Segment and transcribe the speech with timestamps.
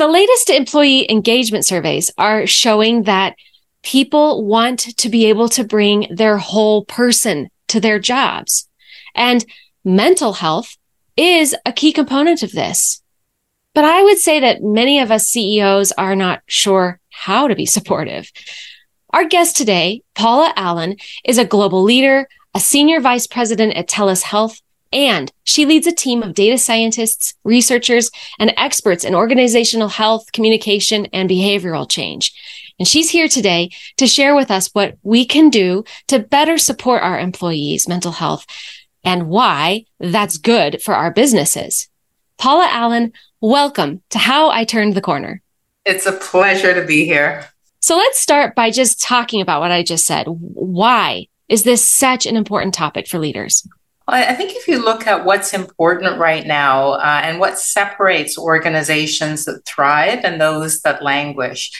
[0.00, 3.36] The latest employee engagement surveys are showing that
[3.82, 8.66] people want to be able to bring their whole person to their jobs.
[9.14, 9.44] And
[9.84, 10.74] mental health
[11.18, 13.02] is a key component of this.
[13.74, 17.66] But I would say that many of us CEOs are not sure how to be
[17.66, 18.32] supportive.
[19.10, 20.96] Our guest today, Paula Allen,
[21.26, 24.62] is a global leader, a senior vice president at TELUS Health,
[24.92, 31.06] and she leads a team of data scientists, researchers, and experts in organizational health, communication,
[31.12, 32.32] and behavioral change.
[32.78, 37.02] And she's here today to share with us what we can do to better support
[37.02, 38.46] our employees' mental health
[39.04, 41.88] and why that's good for our businesses.
[42.38, 45.42] Paula Allen, welcome to How I Turned the Corner.
[45.84, 47.46] It's a pleasure to be here.
[47.80, 50.26] So let's start by just talking about what I just said.
[50.28, 53.66] Why is this such an important topic for leaders?
[54.10, 59.44] I think if you look at what's important right now uh, and what separates organizations
[59.44, 61.70] that thrive and those that languish,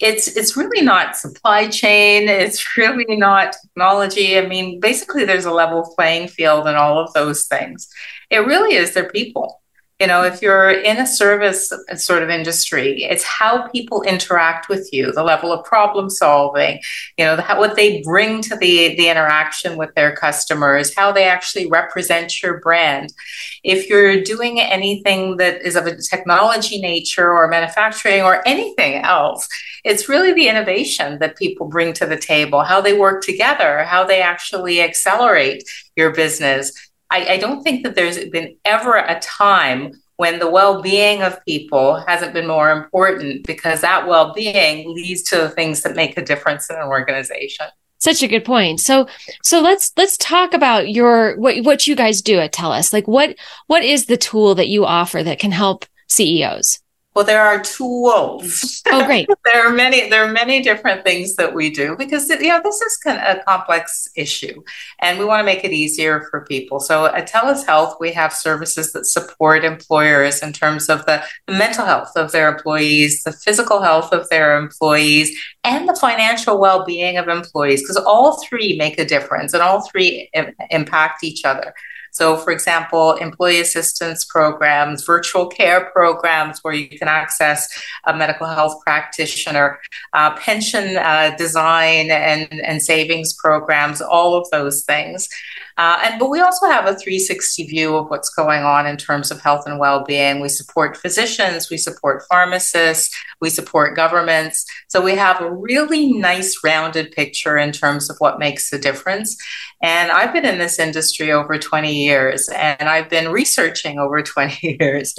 [0.00, 4.38] it's it's really not supply chain it's really not technology.
[4.38, 7.88] I mean basically there's a level playing field in all of those things.
[8.30, 9.60] It really is their people
[10.04, 14.86] you know if you're in a service sort of industry it's how people interact with
[14.92, 16.78] you the level of problem solving
[17.16, 21.24] you know the, what they bring to the the interaction with their customers how they
[21.24, 23.14] actually represent your brand.
[23.62, 29.48] If you're doing anything that is of a technology nature or manufacturing or anything else
[29.84, 34.04] it's really the innovation that people bring to the table how they work together how
[34.04, 35.64] they actually accelerate
[35.96, 36.72] your business
[37.14, 41.96] I, I don't think that there's been ever a time when the well-being of people
[42.08, 46.68] hasn't been more important because that well-being leads to the things that make a difference
[46.70, 47.66] in an organization.
[47.98, 48.80] Such a good point.
[48.80, 49.06] So
[49.42, 53.36] so let's let's talk about your what what you guys do at TELUS like what
[53.68, 56.80] what is the tool that you offer that can help ceos
[57.14, 58.82] well, there are tools.
[58.86, 59.28] Oh, great.
[59.44, 60.08] there are many.
[60.08, 64.08] There are many different things that we do because you know this is a complex
[64.16, 64.62] issue,
[64.98, 66.80] and we want to make it easier for people.
[66.80, 71.22] So uh, at TELUS Health, we have services that support employers in terms of the,
[71.46, 76.58] the mental health of their employees, the physical health of their employees, and the financial
[76.58, 81.44] well-being of employees, because all three make a difference, and all three Im- impact each
[81.44, 81.72] other.
[82.14, 87.68] So, for example, employee assistance programs, virtual care programs where you can access
[88.04, 89.80] a medical health practitioner,
[90.12, 95.28] uh, pension uh, design and, and savings programs, all of those things.
[95.76, 99.32] Uh, and but we also have a 360 view of what's going on in terms
[99.32, 100.40] of health and well-being.
[100.40, 104.64] We support physicians, we support pharmacists, we support governments.
[104.86, 109.36] So we have a really nice rounded picture in terms of what makes a difference.
[109.82, 114.78] And I've been in this industry over 20 years, and I've been researching over 20
[114.80, 115.14] years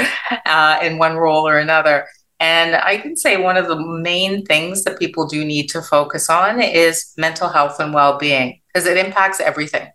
[0.46, 2.06] uh, in one role or another.
[2.40, 6.30] And I can say one of the main things that people do need to focus
[6.30, 9.88] on is mental health and well being because it impacts everything.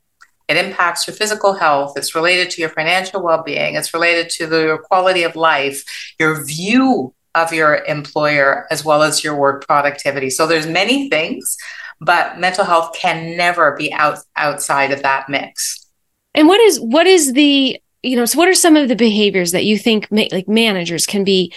[0.49, 1.97] It impacts your physical health.
[1.97, 3.77] It's related to your financial well being.
[3.77, 5.85] It's related to the, your quality of life,
[6.19, 10.31] your view of your employer, as well as your work productivity.
[10.31, 11.57] So there's many things,
[12.01, 15.87] but mental health can never be out, outside of that mix.
[16.35, 19.53] And what is what is the you know so what are some of the behaviors
[19.53, 21.53] that you think ma- like managers can be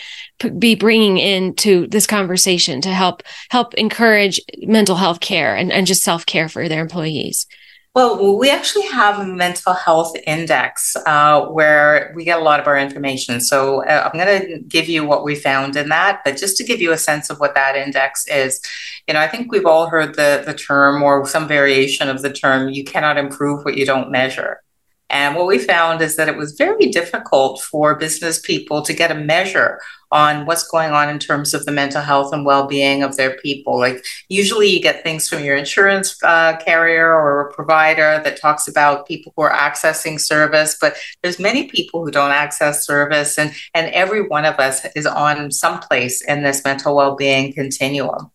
[0.58, 6.04] be bringing into this conversation to help help encourage mental health care and, and just
[6.04, 7.48] self-care for their employees
[7.96, 12.66] well, we actually have a mental health index uh, where we get a lot of
[12.66, 13.40] our information.
[13.40, 16.64] So uh, I'm going to give you what we found in that, but just to
[16.64, 18.60] give you a sense of what that index is,
[19.08, 22.34] you know, I think we've all heard the the term or some variation of the
[22.34, 22.70] term.
[22.70, 24.64] You cannot improve what you don't measure.
[25.10, 29.12] And what we found is that it was very difficult for business people to get
[29.12, 29.80] a measure
[30.12, 33.80] on what's going on in terms of the mental health and well-being of their people.
[33.80, 38.68] Like usually you get things from your insurance uh, carrier or a provider that talks
[38.68, 43.54] about people who are accessing service, but there's many people who don't access service and,
[43.74, 48.32] and every one of us is on some place in this mental well-being continuum.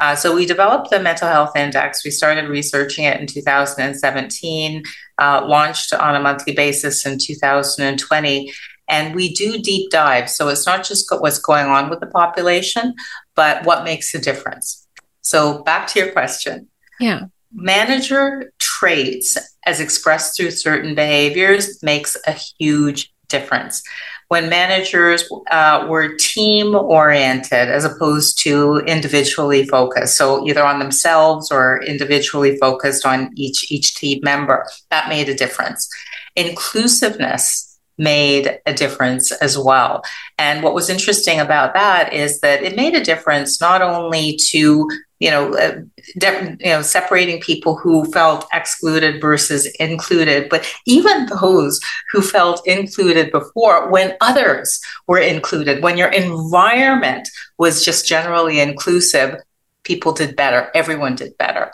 [0.00, 2.02] Uh, so we developed the mental health index.
[2.02, 4.82] We started researching it in 2017,
[5.20, 8.52] uh, launched on a monthly basis in 2020.
[8.88, 10.28] And we do deep dive.
[10.28, 12.94] So it's not just what's going on with the population,
[13.36, 14.86] but what makes a difference.
[15.20, 16.68] So back to your question.
[16.98, 17.26] Yeah.
[17.52, 23.82] Manager traits as expressed through certain behaviors makes a huge difference
[24.30, 30.16] when managers uh, were team oriented as opposed to individually focused.
[30.16, 34.64] So either on themselves or individually focused on each each team member.
[34.90, 35.88] That made a difference.
[36.36, 40.04] Inclusiveness made a difference as well.
[40.38, 44.88] And what was interesting about that is that it made a difference not only to
[45.20, 45.82] you know, uh,
[46.18, 51.78] de- you know, separating people who felt excluded versus included, but even those
[52.10, 57.28] who felt included before, when others were included, when your environment
[57.58, 59.36] was just generally inclusive,
[59.84, 60.70] people did better.
[60.74, 61.70] Everyone did better.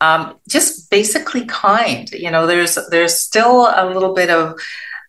[0.00, 2.10] Um, just basically kind.
[2.10, 4.58] You know, there's there's still a little bit of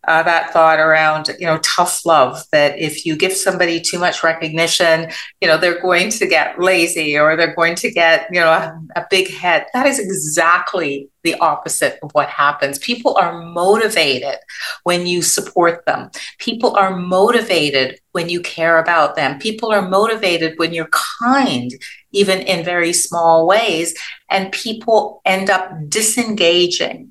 [0.08, 4.24] uh, that thought around you know tough love that if you give somebody too much
[4.24, 5.10] recognition
[5.42, 8.82] you know they're going to get lazy or they're going to get you know a,
[8.96, 9.66] a big head.
[9.74, 12.80] That is exactly the opposite of what happens.
[12.80, 14.38] People are motivated
[14.84, 16.10] when you support them.
[16.40, 19.40] People are motivated when you care about them.
[19.40, 20.90] People are motivated when you're
[21.22, 21.72] kind
[22.12, 23.96] even in very small ways
[24.30, 27.11] and people end up disengaging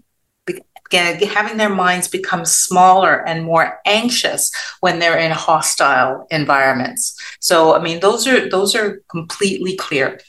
[0.92, 4.50] having their minds become smaller and more anxious
[4.80, 7.16] when they're in hostile environments.
[7.40, 10.20] So, I mean, those are those are completely clear.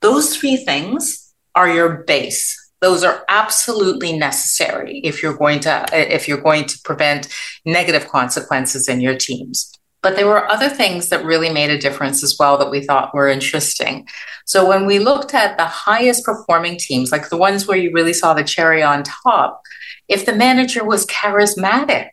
[0.00, 2.56] Those three things are your base.
[2.80, 7.28] Those are absolutely necessary if you're going to if you're going to prevent
[7.64, 9.77] negative consequences in your teams.
[10.02, 13.14] But there were other things that really made a difference as well that we thought
[13.14, 14.06] were interesting.
[14.46, 18.12] So when we looked at the highest performing teams, like the ones where you really
[18.12, 19.60] saw the cherry on top,
[20.08, 22.10] if the manager was charismatic,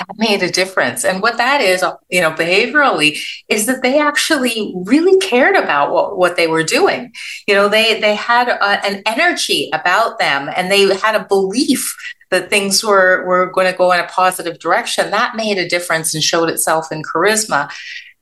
[0.00, 1.04] that made a difference.
[1.04, 6.16] And what that is, you know, behaviorally, is that they actually really cared about what,
[6.16, 7.12] what they were doing.
[7.46, 11.94] You know, they they had a, an energy about them, and they had a belief
[12.30, 15.10] that things were were going to go in a positive direction.
[15.10, 17.70] That made a difference and showed itself in charisma.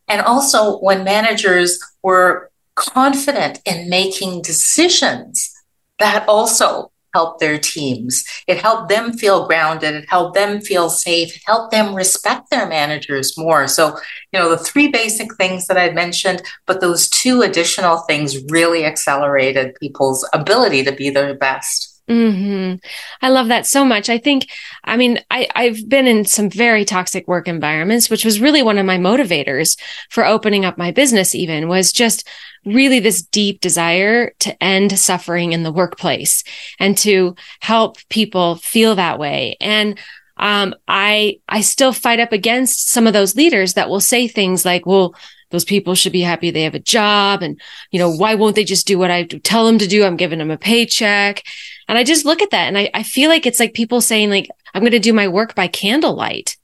[0.09, 5.53] And also, when managers were confident in making decisions,
[5.99, 8.25] that also helped their teams.
[8.47, 9.95] It helped them feel grounded.
[9.95, 11.35] It helped them feel safe.
[11.35, 13.67] It helped them respect their managers more.
[13.67, 13.99] So,
[14.33, 18.85] you know, the three basic things that I mentioned, but those two additional things really
[18.85, 21.98] accelerated people's ability to be their best.
[22.09, 22.77] Hmm.
[23.21, 24.09] I love that so much.
[24.09, 24.49] I think,
[24.83, 28.79] I mean, I, I've been in some very toxic work environments, which was really one
[28.79, 29.79] of my motivators
[30.09, 31.35] for opening up my business.
[31.35, 32.27] Even was just
[32.65, 36.45] really this deep desire to end suffering in the workplace
[36.81, 39.57] and to help people feel that way.
[39.61, 39.99] And
[40.39, 44.65] um, I I still fight up against some of those leaders that will say things
[44.65, 45.15] like, "Well,
[45.51, 47.61] those people should be happy they have a job and
[47.91, 50.05] you know why won't they just do what i tell them to do.
[50.05, 51.43] I'm giving them a paycheck.
[51.89, 54.31] And i just look at that and i, I feel like it's like people saying
[54.31, 56.57] like i'm going to do my work by candlelight.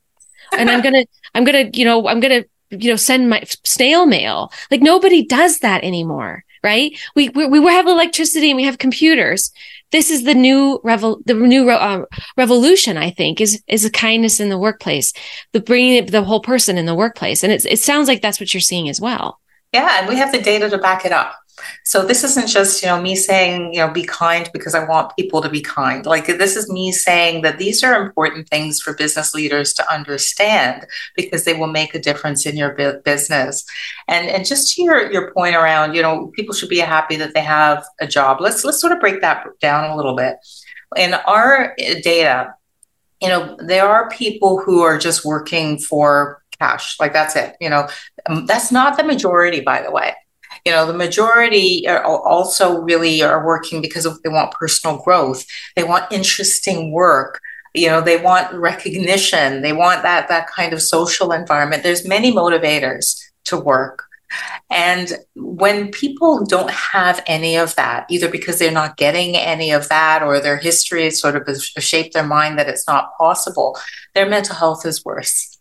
[0.57, 3.31] And i'm going to i'm going to you know i'm going to you know send
[3.31, 4.53] my snail mail.
[4.71, 6.99] Like nobody does that anymore right?
[7.15, 9.53] We we, we have electricity and we have computers
[9.95, 12.05] this is the new revel the new uh,
[12.37, 15.13] revolution i think is is a kindness in the workplace
[15.53, 17.43] the bringing the whole person in the workplace.
[17.43, 19.41] And it sounds like that's what you're seeing as well.
[19.73, 21.35] Yeah and we have the data to back it up
[21.85, 25.17] so this isn't just, you know, me saying, you know, be kind because I want
[25.17, 26.05] people to be kind.
[26.07, 30.87] Like this is me saying that these are important things for business leaders to understand
[31.15, 32.73] because they will make a difference in your
[33.05, 33.65] business.
[34.09, 37.35] And and just to your your point around, you know, people should be happy that
[37.35, 38.41] they have a job.
[38.41, 40.37] Let's let's sort of break that down a little bit.
[40.97, 42.55] In our data,
[43.21, 46.99] you know, there are people who are just working for cash.
[46.99, 47.57] Like that's it.
[47.61, 47.89] You know,
[48.29, 50.15] um, that's not the majority, by the way
[50.65, 55.45] you know the majority are also really are working because they want personal growth.
[55.77, 57.41] They want interesting work.
[57.75, 59.63] You know they want recognition.
[59.63, 61.83] They want that that kind of social environment.
[61.83, 64.05] There's many motivators to work.
[64.69, 69.89] And when people don't have any of that, either because they're not getting any of
[69.91, 73.79] that or their history sort of shaped their mind that it's not possible,
[74.15, 75.54] their mental health is worse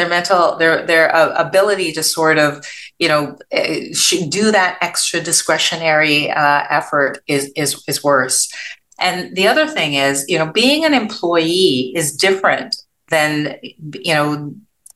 [0.00, 2.64] their mental their their uh, ability to sort of
[2.98, 3.92] you know eh,
[4.28, 8.50] do that extra discretionary uh, effort is is is worse.
[8.98, 12.74] And the other thing is you know being an employee is different
[13.08, 14.54] than you know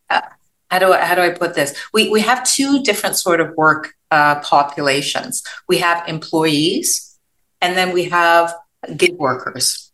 [0.08, 0.23] uh,
[0.70, 1.76] how do I, how do I put this?
[1.92, 5.42] We we have two different sort of work uh, populations.
[5.68, 7.18] We have employees
[7.61, 8.54] and then we have
[8.96, 9.90] gig workers.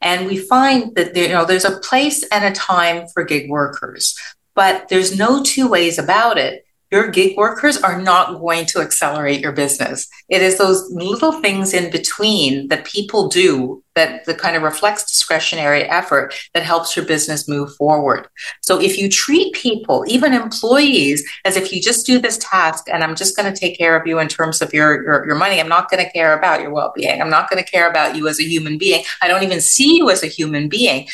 [0.00, 4.14] And we find that you know there's a place and a time for gig workers
[4.54, 6.64] but there's no two ways about it.
[6.90, 10.06] Your gig workers are not going to accelerate your business.
[10.28, 15.04] It is those little things in between that people do that the kind of reflects
[15.04, 18.28] discretionary effort that helps your business move forward.
[18.60, 23.02] So if you treat people, even employees, as if you just do this task and
[23.02, 25.58] I'm just going to take care of you in terms of your, your, your money,
[25.58, 27.20] I'm not going to care about your well-being.
[27.20, 29.04] I'm not going to care about you as a human being.
[29.20, 31.08] I don't even see you as a human being.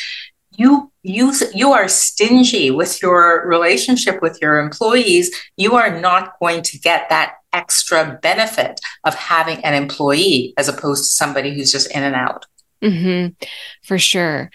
[0.57, 6.61] You you you are stingy with your relationship with your employees, you are not going
[6.63, 11.91] to get that extra benefit of having an employee as opposed to somebody who's just
[11.91, 12.45] in and out.
[12.81, 13.45] Mm-hmm.
[13.83, 14.49] For sure.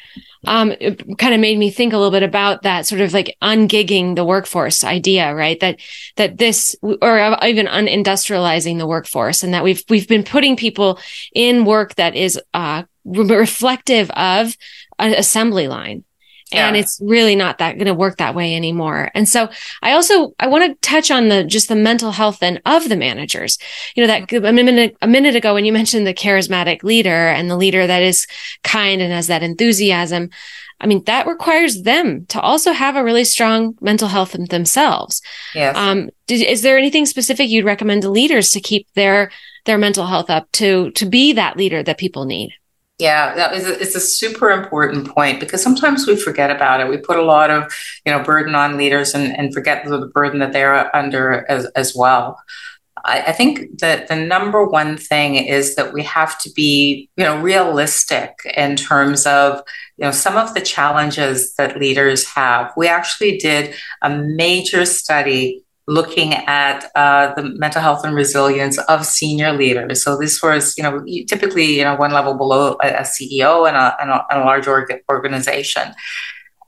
[0.46, 3.36] Um, it kind of made me think a little bit about that sort of like
[3.42, 5.58] ungigging the workforce idea, right?
[5.60, 5.80] That,
[6.16, 10.98] that this, or even unindustrializing the workforce and that we've, we've been putting people
[11.34, 14.56] in work that is, uh, reflective of
[14.98, 16.04] an assembly line
[16.52, 16.68] yeah.
[16.68, 19.48] and it's really not that going to work that way anymore and so
[19.82, 22.96] i also i want to touch on the just the mental health then of the
[22.96, 23.58] managers
[23.94, 27.50] you know that a minute a minute ago when you mentioned the charismatic leader and
[27.50, 28.26] the leader that is
[28.62, 30.30] kind and has that enthusiasm
[30.78, 35.22] I mean, that requires them to also have a really strong mental health themselves.
[35.54, 35.74] Yes.
[35.74, 39.30] Um, did, is there anything specific you'd recommend to leaders to keep their
[39.64, 42.52] their mental health up to to be that leader that people need?
[42.98, 46.88] Yeah, that is a, it's a super important point because sometimes we forget about it.
[46.88, 47.70] We put a lot of,
[48.06, 51.94] you know, burden on leaders and, and forget the burden that they're under as, as
[51.94, 52.38] well.
[53.04, 57.24] I, I think that the number one thing is that we have to be, you
[57.24, 59.60] know, realistic in terms of,
[59.98, 62.72] you know, some of the challenges that leaders have.
[62.78, 69.06] We actually did a major study looking at uh, the mental health and resilience of
[69.06, 70.02] senior leaders.
[70.02, 73.96] So this was, you know, typically, you know, one level below a, CEO and a,
[74.00, 75.94] and a, and a large org- organization.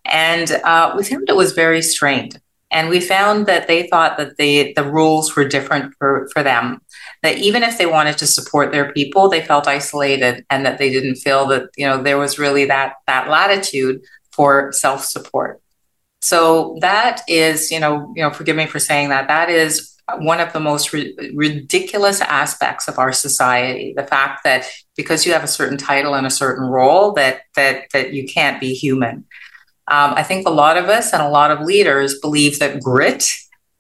[0.05, 2.41] And uh, we found it was very strained.
[2.71, 6.81] And we found that they thought that the, the rules were different for, for them.
[7.23, 10.91] That even if they wanted to support their people, they felt isolated and that they
[10.91, 15.61] didn't feel that, you know, there was really that, that latitude for self-support.
[16.21, 19.29] So that is, you know, you know, forgive me for saying that.
[19.29, 23.95] That is one of the most ri- ridiculous aspects of our society.
[23.97, 27.85] The fact that because you have a certain title and a certain role, that that
[27.93, 29.25] that you can't be human.
[29.91, 33.25] Um, I think a lot of us and a lot of leaders believe that grit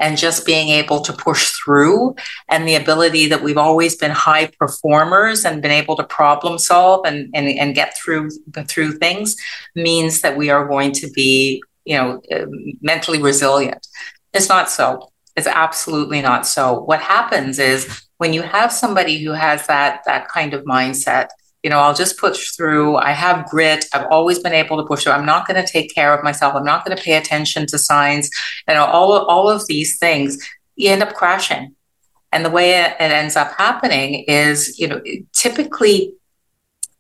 [0.01, 2.15] and just being able to push through
[2.49, 7.05] and the ability that we've always been high performers and been able to problem solve
[7.05, 8.31] and, and, and get through
[8.69, 9.37] through things
[9.75, 12.45] means that we are going to be you know, uh,
[12.83, 13.87] mentally resilient.
[14.35, 15.11] It's not so.
[15.37, 16.81] It's absolutely not so.
[16.81, 21.29] What happens is when you have somebody who has that that kind of mindset,
[21.63, 22.97] you know, I'll just push through.
[22.97, 23.87] I have grit.
[23.95, 25.13] I've always been able to push through.
[25.13, 26.55] I'm not going to take care of myself.
[26.55, 28.29] I'm not going to pay attention to signs.
[28.69, 31.75] You know, all of, all of these things, you end up crashing.
[32.33, 35.01] And the way it ends up happening is, you know,
[35.33, 36.13] typically,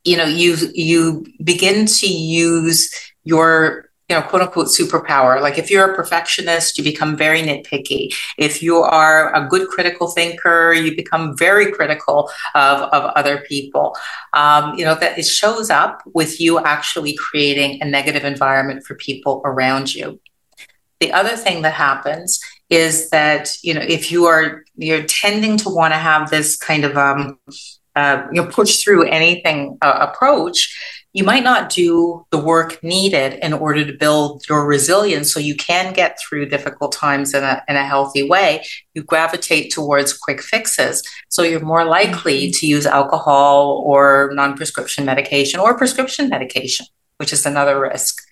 [0.05, 2.91] you know, you you begin to use
[3.25, 5.41] your you know, quote unquote superpower.
[5.41, 8.15] Like if you're a perfectionist, you become very nitpicky.
[8.39, 13.97] If you are a good critical thinker, you become very critical of, of other people.
[14.33, 18.95] Um, you know, that it shows up with you actually creating a negative environment for
[18.95, 20.19] people around you.
[21.01, 25.69] The other thing that happens is that, you know, if you are, you're tending to
[25.69, 27.39] want to have this kind of, um,
[27.95, 33.41] uh, you know, push through anything uh, approach, you might not do the work needed
[33.43, 37.61] in order to build your resilience so you can get through difficult times in a,
[37.69, 38.65] in a healthy way.
[38.95, 41.03] You gravitate towards quick fixes.
[41.29, 42.53] So you're more likely mm-hmm.
[42.53, 48.23] to use alcohol or non prescription medication or prescription medication, which is another risk.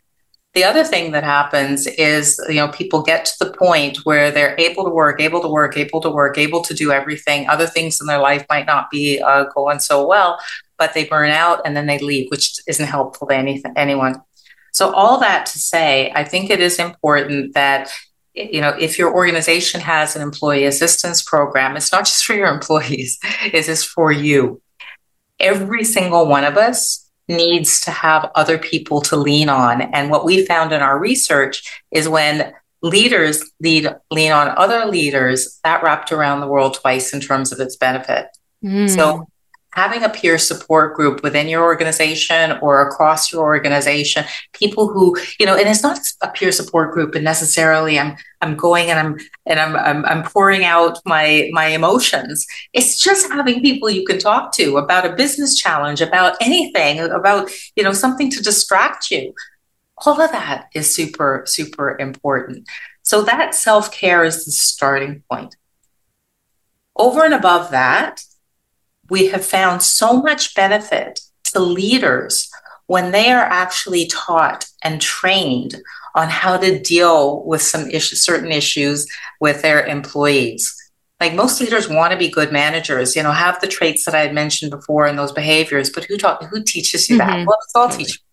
[0.54, 4.54] The other thing that happens is, you know, people get to the point where they're
[4.58, 7.48] able to work, able to work, able to work, able to do everything.
[7.48, 10.38] Other things in their life might not be uh, going so well,
[10.78, 14.20] but they burn out and then they leave, which isn't helpful to anything, anyone.
[14.72, 17.90] So all that to say, I think it is important that
[18.34, 22.48] you know if your organization has an employee assistance program, it's not just for your
[22.54, 24.60] employees; it is for you.
[25.40, 29.82] Every single one of us needs to have other people to lean on.
[29.82, 32.52] And what we found in our research is when
[32.82, 37.60] leaders lead lean on other leaders, that wrapped around the world twice in terms of
[37.60, 38.26] its benefit.
[38.64, 38.94] Mm.
[38.94, 39.26] So
[39.76, 45.44] having a peer support group within your organization or across your organization, people who, you
[45.44, 49.18] know, and it's not a peer support group and necessarily I'm I'm going and I'm
[49.44, 52.46] and I'm, I'm I'm pouring out my my emotions.
[52.72, 57.50] It's just having people you can talk to about a business challenge, about anything, about,
[57.76, 59.34] you know, something to distract you.
[60.04, 62.66] All of that is super, super important.
[63.02, 65.54] So that self-care is the starting point.
[66.96, 68.22] Over and above that,
[69.10, 72.50] we have found so much benefit to leaders
[72.86, 75.76] when they are actually taught and trained
[76.14, 79.06] on how to deal with some issues, certain issues
[79.40, 80.74] with their employees.
[81.20, 84.20] Like most leaders want to be good managers, you know, have the traits that I
[84.20, 87.28] had mentioned before and those behaviors, but who taught, who teaches you mm-hmm.
[87.28, 87.46] that?
[87.46, 88.24] Well, it's all teachable.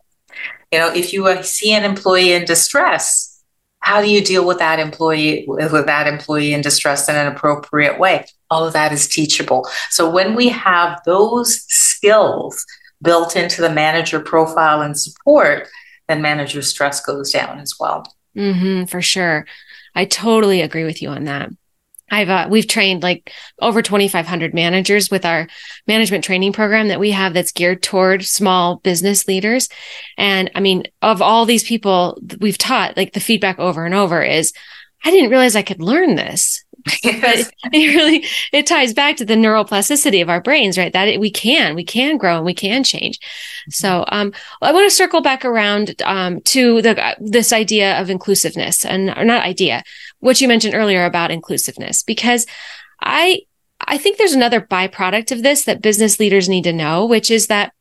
[0.71, 3.41] You know, if you uh, see an employee in distress,
[3.79, 7.99] how do you deal with that employee with that employee in distress in an appropriate
[7.99, 8.25] way?
[8.53, 9.67] All of that is teachable.
[9.89, 12.65] So when we have those skills
[13.01, 15.67] built into the manager profile and support,
[16.07, 18.03] then manager stress goes down as well.
[18.37, 19.45] Mm-hmm, for sure.
[19.95, 21.49] I totally agree with you on that.
[22.11, 25.47] I've uh, we've trained like over 2500 managers with our
[25.87, 29.67] management training program that we have that's geared toward small business leaders
[30.17, 34.21] and I mean of all these people we've taught like the feedback over and over
[34.21, 34.53] is
[35.03, 36.63] I didn't realize I could learn this
[37.03, 37.49] Yes.
[37.49, 40.91] it, it really it ties back to the neuroplasticity of our brains, right?
[40.91, 43.19] That it, we can, we can grow and we can change.
[43.19, 43.71] Mm-hmm.
[43.71, 48.85] So, um, I want to circle back around um, to the this idea of inclusiveness,
[48.85, 49.83] and or not idea,
[50.19, 52.45] what you mentioned earlier about inclusiveness, because
[53.01, 53.41] I
[53.79, 57.47] I think there's another byproduct of this that business leaders need to know, which is
[57.47, 57.73] that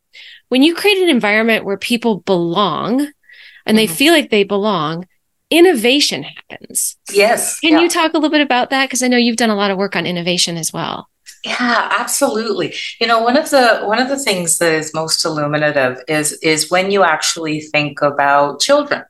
[0.48, 3.76] when you create an environment where people belong and mm-hmm.
[3.76, 5.06] they feel like they belong,
[5.52, 6.96] innovation happens.
[7.12, 7.60] Yes.
[7.60, 7.80] Can yeah.
[7.80, 8.86] you talk a little bit about that?
[8.86, 11.08] Because I know you've done a lot of work on innovation as well.
[11.44, 12.74] Yeah, absolutely.
[13.00, 16.70] You know, one of the one of the things that is most illuminative is is
[16.70, 19.04] when you actually think about children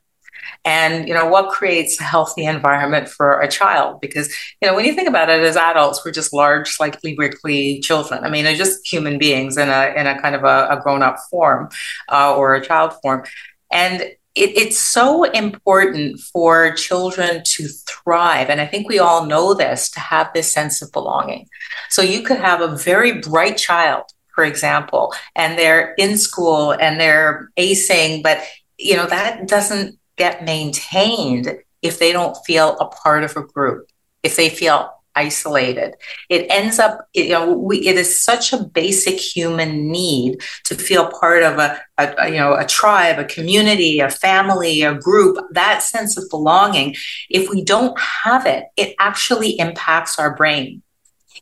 [0.65, 4.85] and you know what creates a healthy environment for a child because you know when
[4.85, 8.55] you think about it as adults we're just large slightly wrinkly children i mean they're
[8.55, 11.69] just human beings in a in a kind of a, a grown-up form
[12.09, 13.23] uh, or a child form
[13.71, 14.03] and
[14.35, 18.49] it, it's so important for children to thrive.
[18.49, 21.47] And I think we all know this to have this sense of belonging.
[21.89, 26.99] So you could have a very bright child, for example, and they're in school and
[26.99, 28.43] they're acing, but
[28.77, 33.87] you know, that doesn't get maintained if they don't feel a part of a group,
[34.23, 35.95] if they feel isolated.
[36.29, 41.11] It ends up, you know, we, it is such a basic human need to feel
[41.11, 45.37] part of a, a, a, you know, a tribe, a community, a family, a group,
[45.51, 46.95] that sense of belonging.
[47.29, 50.81] If we don't have it, it actually impacts our brain.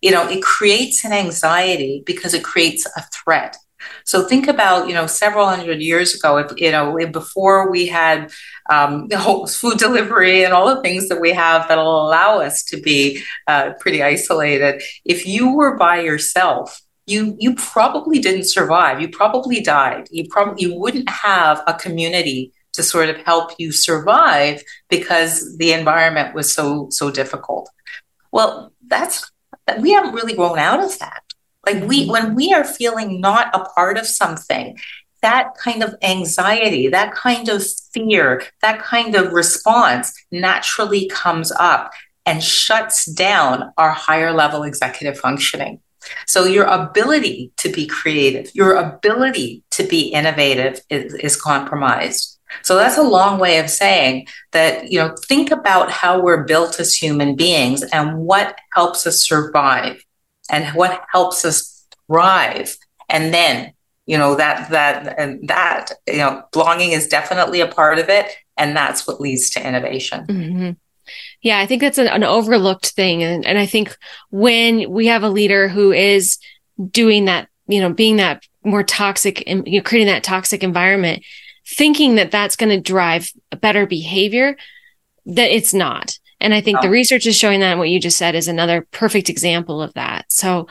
[0.02, 3.58] You know, it creates an anxiety because it creates a threat.
[4.04, 8.32] So think about, you know, several hundred years ago, if, you know, before we had
[8.70, 9.08] um,
[9.48, 13.74] food delivery and all the things that we have that'll allow us to be uh,
[13.80, 14.82] pretty isolated.
[15.06, 19.02] If you were by yourself, you you probably didn't survive.
[19.02, 20.08] You probably died.
[20.12, 25.74] You probably you wouldn't have a community to sort of help you survive because the
[25.74, 27.70] environment was so so difficult.
[28.32, 29.30] Well, that's
[29.80, 31.24] we haven't really grown out of that.
[31.66, 32.12] Like we, mm-hmm.
[32.12, 34.78] when we are feeling not a part of something,
[35.22, 41.92] that kind of anxiety, that kind of fear, that kind of response naturally comes up
[42.26, 45.80] and shuts down our higher level executive functioning.
[46.26, 52.40] So your ability to be creative, your ability to be innovative is, is, compromised.
[52.64, 56.80] So that's a long way of saying that, you know, think about how we're built
[56.80, 60.04] as human beings and what helps us survive
[60.52, 62.78] and what helps us thrive.
[63.10, 63.74] And then,
[64.06, 68.36] you know, that, that, and that, you know, belonging is definitely a part of it.
[68.58, 70.28] And that's what leads to innovation.
[70.28, 70.72] Mm-hmm.
[71.42, 73.24] Yeah, I think that's an, an overlooked thing.
[73.24, 73.98] And, and I think
[74.30, 76.38] when we have a leader who is
[76.90, 81.24] doing that, you know, being that more toxic and you know, creating that toxic environment,
[81.66, 84.58] thinking that that's going to drive better behavior,
[85.26, 86.20] that it's not.
[86.42, 86.82] And I think oh.
[86.82, 89.94] the research is showing that and what you just said is another perfect example of
[89.94, 90.32] that.
[90.32, 90.68] So,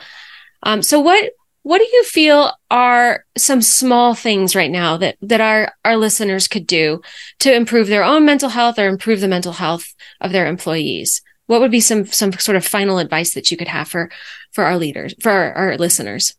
[0.63, 1.31] um, so what,
[1.63, 6.47] what do you feel are some small things right now that, that our, our listeners
[6.47, 7.01] could do
[7.39, 11.21] to improve their own mental health or improve the mental health of their employees?
[11.45, 14.09] What would be some, some sort of final advice that you could have for,
[14.51, 16.35] for our leaders, for our, our listeners?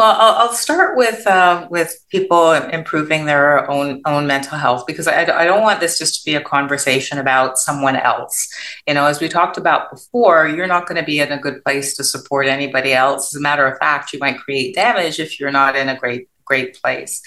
[0.00, 5.06] Well, I'll, I'll start with uh, with people improving their own own mental health because
[5.06, 8.48] I, I don't want this just to be a conversation about someone else.
[8.88, 11.62] You know, as we talked about before, you're not going to be in a good
[11.64, 13.34] place to support anybody else.
[13.34, 16.30] As a matter of fact, you might create damage if you're not in a great
[16.46, 17.20] great place.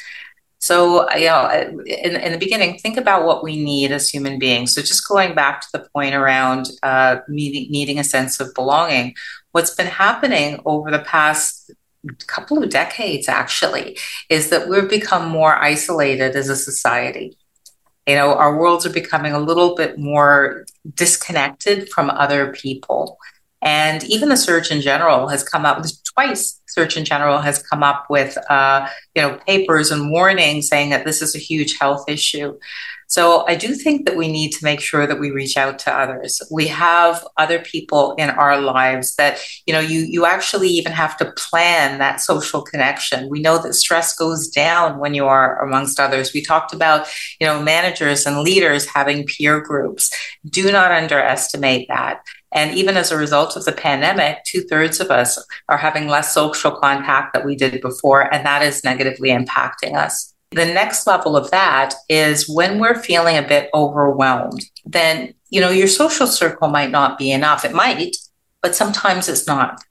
[0.57, 1.51] So, you know,
[1.85, 4.73] in, in the beginning, think about what we need as human beings.
[4.73, 9.13] So, just going back to the point around uh, needing, needing a sense of belonging,
[9.51, 11.69] what's been happening over the past
[12.27, 13.97] couple of decades actually
[14.29, 17.37] is that we've become more isolated as a society
[18.07, 23.17] you know our worlds are becoming a little bit more disconnected from other people
[23.63, 26.61] And even the Surgeon General has come up twice.
[26.67, 31.21] Surgeon General has come up with, uh, you know, papers and warnings saying that this
[31.21, 32.59] is a huge health issue.
[33.13, 35.93] So I do think that we need to make sure that we reach out to
[35.93, 36.41] others.
[36.49, 41.15] We have other people in our lives that, you know, you you actually even have
[41.17, 43.29] to plan that social connection.
[43.29, 46.33] We know that stress goes down when you are amongst others.
[46.33, 47.05] We talked about,
[47.39, 50.11] you know, managers and leaders having peer groups.
[50.49, 52.25] Do not underestimate that.
[52.51, 55.37] And even as a result of the pandemic, two thirds of us
[55.69, 60.32] are having less social contact that we did before, and that is negatively impacting us.
[60.53, 65.69] The next level of that is when we're feeling a bit overwhelmed, then, you know,
[65.69, 67.65] your social circle might not be enough.
[67.65, 68.15] It might,
[68.61, 69.81] but sometimes it's not.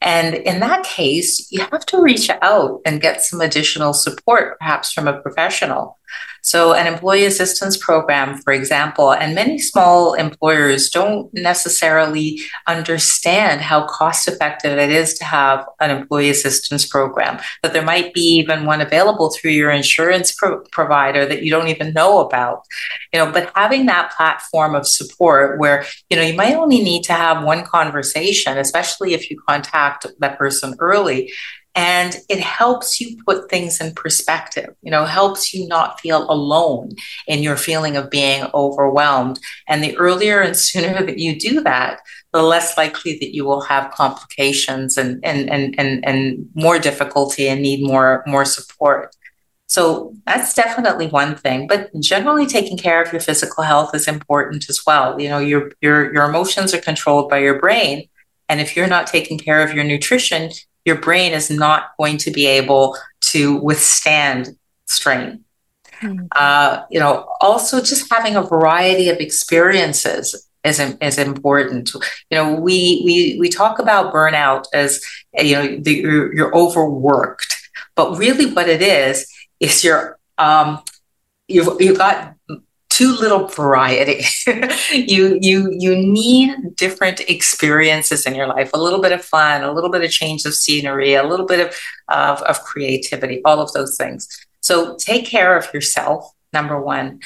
[0.00, 4.92] And in that case, you have to reach out and get some additional support, perhaps
[4.92, 5.98] from a professional.
[6.44, 13.86] So, an employee assistance program, for example, and many small employers don't necessarily understand how
[13.86, 18.66] cost effective it is to have an employee assistance program, that there might be even
[18.66, 22.64] one available through your insurance pro- provider that you don't even know about.
[23.12, 27.04] You know, but having that platform of support where, you know, you might only need
[27.04, 31.32] to have one conversation, especially if you contact that person early
[31.74, 36.90] and it helps you put things in perspective you know helps you not feel alone
[37.26, 39.38] in your feeling of being overwhelmed.
[39.68, 42.00] And the earlier and sooner that you do that
[42.32, 47.48] the less likely that you will have complications and and and and, and more difficulty
[47.48, 49.14] and need more more support.
[49.66, 54.68] So that's definitely one thing but generally taking care of your physical health is important
[54.68, 55.20] as well.
[55.20, 58.08] You know your your your emotions are controlled by your brain.
[58.48, 60.50] And if you're not taking care of your nutrition
[60.84, 65.44] your brain is not going to be able to withstand strain.
[66.00, 66.26] Mm-hmm.
[66.34, 71.92] Uh, you know, also just having a variety of experiences is, is important.
[72.30, 75.00] You know, we we we talk about burnout as
[75.38, 77.54] you know the, you're, you're overworked,
[77.94, 79.26] but really what it is
[79.60, 80.80] is you're um,
[81.48, 82.34] you've you've got
[82.92, 84.22] too little variety.
[84.92, 89.72] you you you need different experiences in your life, a little bit of fun, a
[89.72, 91.74] little bit of change of scenery, a little bit of,
[92.08, 94.28] of, of creativity, all of those things.
[94.60, 97.20] So take care of yourself, number one.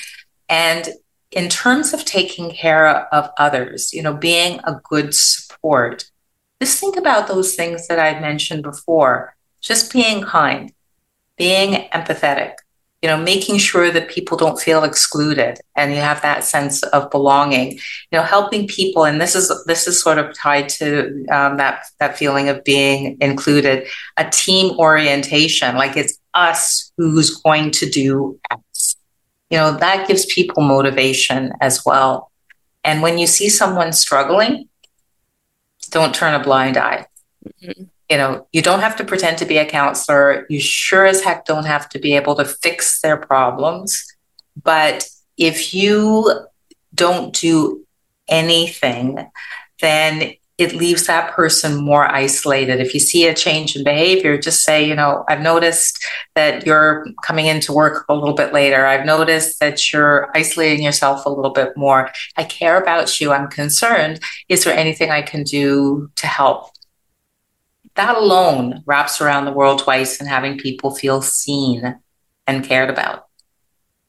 [0.49, 0.89] And
[1.33, 6.09] in terms of taking care of others, you know, being a good support,
[6.63, 9.35] just think about those things that I mentioned before.
[9.61, 10.73] Just being kind,
[11.37, 12.53] being empathetic,
[13.03, 17.11] you know making sure that people don't feel excluded and you have that sense of
[17.11, 17.73] belonging.
[17.73, 21.87] You know helping people and this is this is sort of tied to um, that
[22.01, 25.77] that feeling of being included a team orientation.
[25.77, 28.97] Like it's us who's going to do x.
[29.51, 32.31] You know that gives people motivation as well.
[32.83, 34.69] And when you see someone struggling
[35.91, 37.07] don't turn a blind eye.
[37.63, 40.47] Mm-hmm you know, you don't have to pretend to be a counselor.
[40.49, 44.05] You sure as heck don't have to be able to fix their problems.
[44.63, 46.47] But if you
[46.95, 47.85] don't do
[48.29, 49.27] anything,
[49.81, 52.81] then it leaves that person more isolated.
[52.81, 56.03] If you see a change in behavior, just say, you know, I've noticed
[56.35, 58.87] that you're coming into work a little bit later.
[58.87, 62.11] I've noticed that you're isolating yourself a little bit more.
[62.39, 63.33] I care about you.
[63.33, 64.21] I'm concerned.
[64.49, 66.71] Is there anything I can do to help?
[67.97, 71.99] That alone wraps around the world twice and having people feel seen
[72.47, 73.27] and cared about.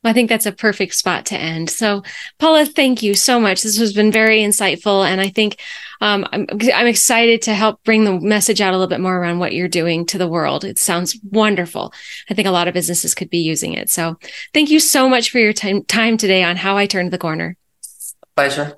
[0.04, 1.69] I think that's a perfect spot to end.
[1.69, 2.04] So,
[2.39, 3.62] Paula, thank you so much.
[3.62, 5.60] This has been very insightful, and I think
[6.02, 9.39] um, I'm, I'm excited to help bring the message out a little bit more around
[9.39, 10.63] what you're doing to the world.
[10.63, 11.93] It sounds wonderful.
[12.30, 13.89] I think a lot of businesses could be using it.
[13.89, 14.17] So,
[14.54, 17.58] thank you so much for your time, time today on How I Turned the Corner.
[18.36, 18.76] Pleasure.